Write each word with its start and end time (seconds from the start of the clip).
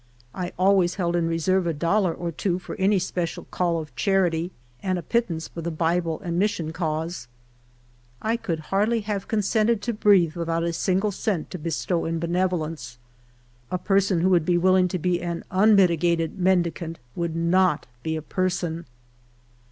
I 0.33 0.51
always 0.57 0.95
held 0.95 1.15
in 1.15 1.27
reserve 1.27 1.67
a 1.67 1.75
dollar 1.75 2.11
or 2.11 2.31
two 2.31 2.57
for 2.57 2.73
any 2.77 2.97
special 2.97 3.43
call 3.51 3.77
of 3.79 3.95
charity, 3.95 4.49
and 4.81 4.97
a 4.97 5.03
pittance 5.03 5.47
for 5.47 5.61
the 5.61 5.69
Bible 5.69 6.19
and 6.21 6.39
Mis 6.39 6.49
sion 6.49 6.73
cause. 6.73 7.27
I 8.19 8.35
could 8.35 8.59
hardly 8.73 9.01
have 9.01 9.27
consented 9.27 9.79
to 9.83 9.93
breathe 9.93 10.33
with 10.35 10.49
out 10.49 10.63
a 10.63 10.73
single 10.73 11.11
cent 11.11 11.51
to 11.51 11.59
bestow 11.59 12.05
in 12.05 12.17
benevolence. 12.17 12.97
A 13.69 13.77
person 13.77 14.21
who 14.21 14.29
would 14.29 14.43
be 14.43 14.57
willing 14.57 14.87
to 14.87 14.97
be 14.97 15.21
an 15.21 15.43
unmitigated 15.51 16.39
mendicant 16.39 16.97
would 17.15 17.35
not 17.35 17.85
be 18.01 18.15
a 18.15 18.23
person. 18.23 18.87